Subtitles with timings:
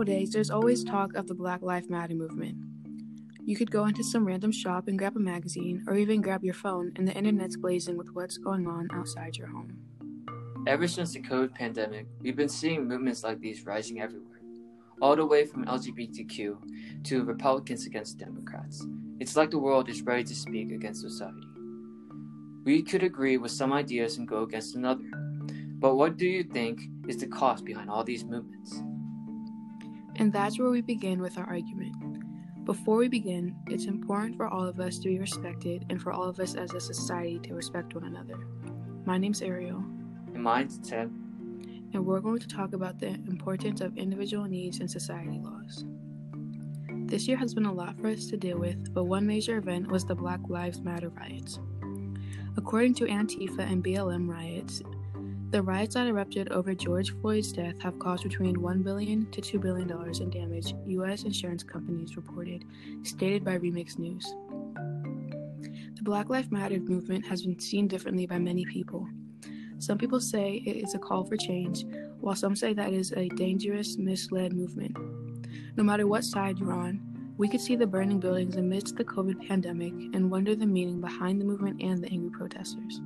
[0.00, 2.56] Nowadays, there's always talk of the Black Lives Matter movement.
[3.44, 6.54] You could go into some random shop and grab a magazine, or even grab your
[6.54, 9.76] phone, and the internet's blazing with what's going on outside your home.
[10.66, 14.40] Ever since the COVID pandemic, we've been seeing movements like these rising everywhere,
[15.02, 18.86] all the way from LGBTQ to Republicans against Democrats.
[19.18, 21.46] It's like the world is ready to speak against society.
[22.64, 25.04] We could agree with some ideas and go against another.
[25.78, 28.80] But what do you think is the cost behind all these movements?
[30.20, 31.96] And that's where we begin with our argument.
[32.66, 36.28] Before we begin, it's important for all of us to be respected and for all
[36.28, 38.36] of us as a society to respect one another.
[39.06, 39.82] My name's Ariel.
[40.34, 41.10] And mine's Ted.
[41.94, 45.86] And we're going to talk about the importance of individual needs and society laws.
[47.06, 49.90] This year has been a lot for us to deal with, but one major event
[49.90, 51.58] was the Black Lives Matter riots.
[52.58, 54.82] According to Antifa and BLM riots,
[55.50, 59.60] the riots that erupted over George Floyd's death have caused between 1 billion to $2
[59.60, 61.24] billion in damage, U.S.
[61.24, 62.64] insurance companies reported,
[63.02, 64.24] stated by Remix News.
[65.96, 69.08] The Black Lives Matter movement has been seen differently by many people.
[69.78, 71.84] Some people say it is a call for change,
[72.20, 74.96] while some say that it is a dangerous, misled movement.
[75.76, 77.00] No matter what side you're on,
[77.38, 81.40] we could see the burning buildings amidst the COVID pandemic and wonder the meaning behind
[81.40, 83.00] the movement and the angry protesters.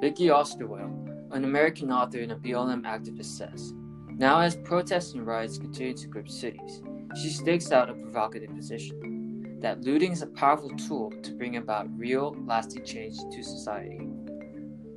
[0.00, 1.01] Vicky Osterweil,
[1.32, 3.74] an American author and a BLM activist says.
[4.16, 6.82] Now, as protests and riots continue to grip cities,
[7.20, 11.86] she stakes out a provocative position that looting is a powerful tool to bring about
[11.96, 14.00] real, lasting change to society.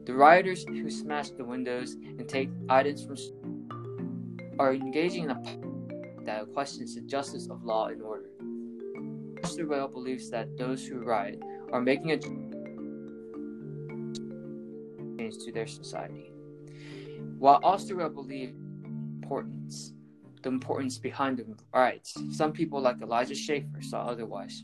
[0.06, 3.18] The rioters who smash the windows and take items from
[4.60, 5.42] are engaging in a
[6.26, 8.30] that questions the justice of law and order.
[9.42, 9.92] Mr.
[9.92, 11.40] believes that those who riot
[11.72, 12.18] are making a
[15.38, 16.32] to their society.
[17.38, 18.56] While Osterweil believed
[19.24, 19.94] importance,
[20.42, 24.64] the importance behind the rights, some people like Elijah Schaffer saw otherwise.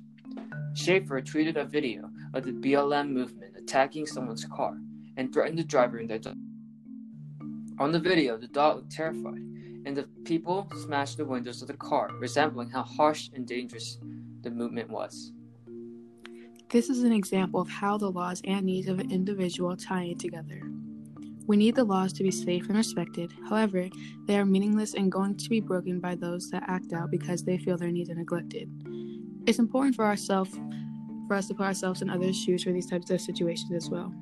[0.73, 4.77] Schaffer tweeted a video of the BLM movement attacking someone's car
[5.17, 6.37] and threatened the driver and their dog.
[7.79, 9.41] On the video, the dog looked terrified,
[9.85, 13.97] and the people smashed the windows of the car, resembling how harsh and dangerous
[14.41, 15.33] the movement was.
[16.71, 20.17] This is an example of how the laws and needs of an individual tie in
[20.17, 20.61] together.
[21.45, 23.33] We need the laws to be safe and respected.
[23.49, 23.89] However,
[24.25, 27.57] they are meaningless and going to be broken by those that act out because they
[27.57, 28.69] feel their needs are neglected.
[29.45, 30.57] It's important for ourselves
[31.27, 34.13] for us to put ourselves in others' shoes for these types of situations as well.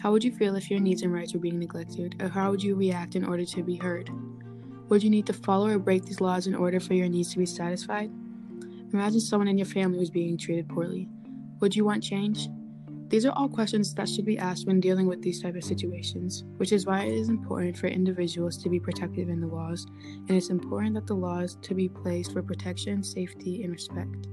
[0.00, 2.62] How would you feel if your needs and rights were being neglected, or how would
[2.62, 4.08] you react in order to be heard?
[4.88, 7.38] Would you need to follow or break these laws in order for your needs to
[7.38, 8.10] be satisfied?
[8.94, 11.06] Imagine someone in your family was being treated poorly.
[11.60, 12.48] Would you want change?
[13.08, 16.44] These are all questions that should be asked when dealing with these type of situations,
[16.56, 20.30] which is why it is important for individuals to be protective in the laws, and
[20.30, 24.28] it's important that the laws to be placed for protection, safety, and respect.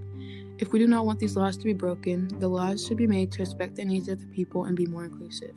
[0.59, 3.31] If we do not want these laws to be broken, the laws should be made
[3.33, 5.55] to respect the needs of the people and be more inclusive.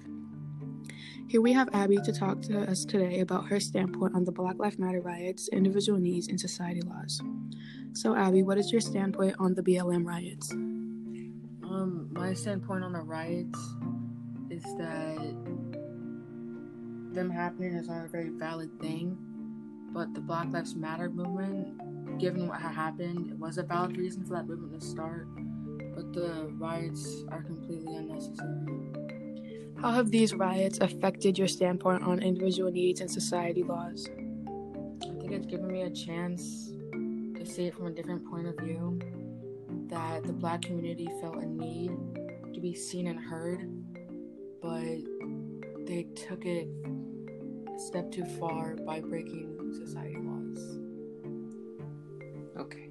[1.29, 4.59] Here we have Abby to talk to us today about her standpoint on the Black
[4.59, 7.21] Lives Matter riots, individual needs, and society laws.
[7.93, 10.53] So, Abby, what is your standpoint on the BLM riots?
[11.71, 13.59] Um, my standpoint on the riots
[14.51, 15.37] is that
[17.15, 19.17] them happening is not a very valid thing,
[19.93, 24.25] but the Black Lives Matter movement, given what had happened, it was a valid reason
[24.25, 25.29] for that movement to start.
[25.95, 28.67] But the riots are completely unnecessary.
[29.81, 34.09] How have these riots affected your standpoint on individual needs and society laws?
[34.09, 36.73] I think it's given me a chance
[37.37, 38.99] to see it from a different point of view
[39.91, 41.91] that the black community felt a need
[42.55, 43.69] to be seen and heard,
[44.62, 44.99] but
[45.87, 46.69] they took it
[47.75, 50.78] a step too far by breaking society laws.
[52.56, 52.89] Okay.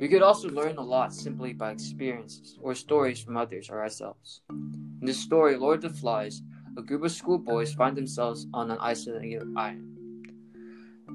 [0.00, 4.42] We could also learn a lot simply by experiences or stories from others or ourselves.
[4.50, 6.42] In this story, Lord of the Flies,
[6.76, 9.96] a group of schoolboys find themselves on an isolated island.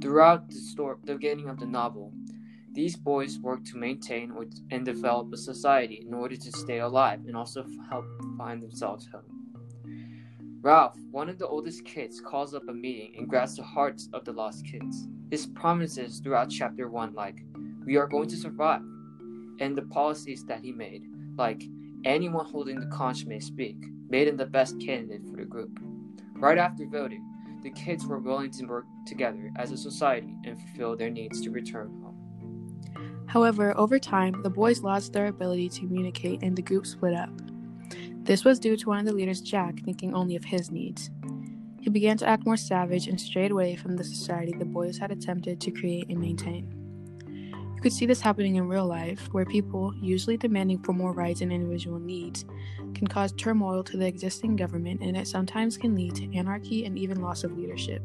[0.02, 2.12] Throughout the, story, the beginning of the novel,
[2.74, 4.34] these boys work to maintain
[4.72, 8.06] and develop a society in order to stay alive and also help
[8.38, 10.60] find themselves home.
[10.62, 14.24] Ralph, one of the oldest kids, calls up a meeting and grabs the hearts of
[14.26, 15.08] the lost kids.
[15.30, 17.44] His promises throughout chapter 1, like,
[17.86, 18.82] we are going to survive,
[19.60, 21.04] and the policies that he made,
[21.38, 21.62] like,
[22.06, 23.76] anyone holding the conch may speak,
[24.10, 25.80] made him the best candidate for the group.
[26.36, 27.26] Right after voting,
[27.62, 31.52] the kids were willing to work together as a society and fulfill their needs to
[31.52, 32.03] return.
[33.26, 37.30] However, over time, the boys lost their ability to communicate and the group split up.
[38.24, 41.10] This was due to one of the leaders, Jack, thinking only of his needs.
[41.82, 45.12] He began to act more savage and strayed away from the society the boys had
[45.12, 46.74] attempted to create and maintain.
[47.76, 51.42] You could see this happening in real life, where people, usually demanding for more rights
[51.42, 52.46] and individual needs,
[52.94, 56.98] can cause turmoil to the existing government and it sometimes can lead to anarchy and
[56.98, 58.02] even loss of leadership.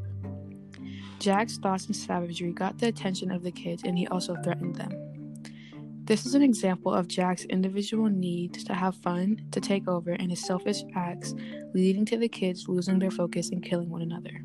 [1.19, 4.93] Jack's thoughts and savagery got the attention of the kids and he also threatened them.
[6.05, 10.31] This is an example of Jack's individual need to have fun, to take over, and
[10.31, 11.35] his selfish acts
[11.75, 14.43] leading to the kids losing their focus and killing one another.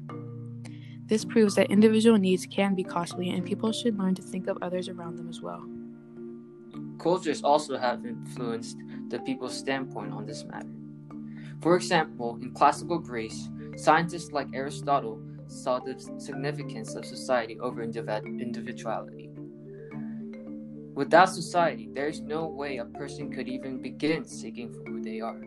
[1.06, 4.58] This proves that individual needs can be costly and people should learn to think of
[4.62, 5.64] others around them as well.
[6.98, 8.78] Cultures also have influenced
[9.10, 10.74] the people's standpoint on this matter.
[11.62, 15.22] For example, in classical Greece, scientists like Aristotle
[15.54, 19.30] saw the significance of society over individuality.
[20.96, 25.22] Without society, there is no way a person could even begin seeking for who they
[25.22, 25.42] are.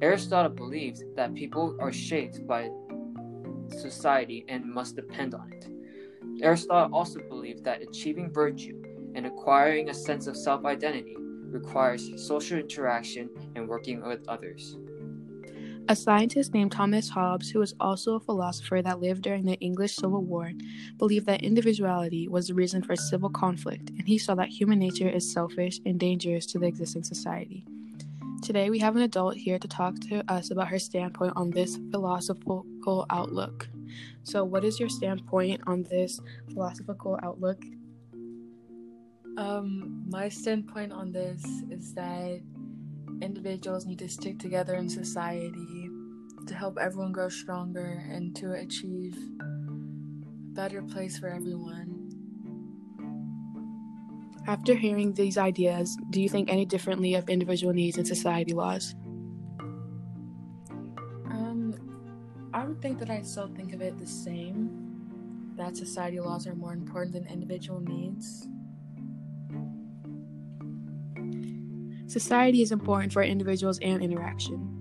[0.00, 2.70] Aristotle believed that people are shaped by
[3.68, 5.68] society and must depend on it.
[6.42, 8.82] Aristotle also believed that achieving virtue
[9.14, 14.76] and acquiring a sense of self identity requires social interaction and working with others.
[15.88, 19.94] A scientist named Thomas Hobbes, who was also a philosopher that lived during the English
[19.94, 20.50] Civil War,
[20.98, 25.08] believed that individuality was the reason for civil conflict, and he saw that human nature
[25.08, 27.64] is selfish and dangerous to the existing society.
[28.42, 31.78] Today, we have an adult here to talk to us about her standpoint on this
[31.92, 33.68] philosophical outlook.
[34.24, 36.20] So, what is your standpoint on this
[36.52, 37.64] philosophical outlook?
[39.36, 42.40] Um, my standpoint on this is that
[43.20, 45.88] individuals need to stick together in society
[46.46, 49.44] to help everyone grow stronger and to achieve a
[50.54, 52.02] better place for everyone.
[54.46, 58.94] After hearing these ideas, do you think any differently of individual needs and society laws?
[61.28, 61.74] Um,
[62.54, 65.54] I would think that I still think of it the same.
[65.56, 68.46] That society laws are more important than individual needs.
[72.06, 74.72] Society is important for individuals and interaction.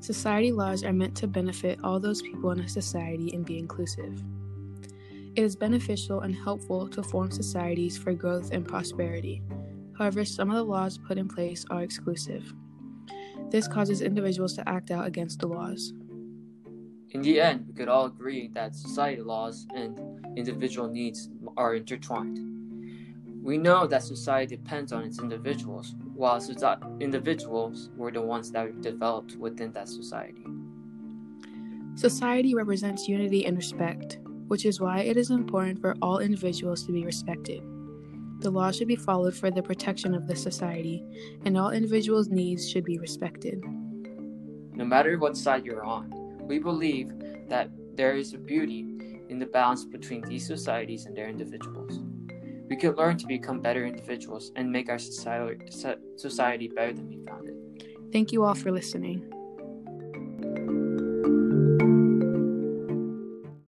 [0.00, 4.22] Society laws are meant to benefit all those people in a society and be inclusive.
[5.34, 9.42] It is beneficial and helpful to form societies for growth and prosperity.
[9.98, 12.54] However, some of the laws put in place are exclusive.
[13.50, 15.92] This causes individuals to act out against the laws.
[17.10, 20.00] In the end, we could all agree that society laws and
[20.36, 22.53] individual needs are intertwined.
[23.44, 26.42] We know that society depends on its individuals, while
[26.98, 30.46] individuals were the ones that developed within that society.
[31.94, 34.18] Society represents unity and respect,
[34.48, 37.62] which is why it is important for all individuals to be respected.
[38.40, 41.04] The law should be followed for the protection of the society,
[41.44, 43.62] and all individuals' needs should be respected.
[44.72, 46.10] No matter what side you're on,
[46.40, 47.12] we believe
[47.50, 48.88] that there is a beauty
[49.28, 52.00] in the balance between these societies and their individuals.
[52.68, 55.66] We could learn to become better individuals and make our society,
[56.16, 57.54] society better than we found it.
[58.12, 59.33] Thank you all for listening.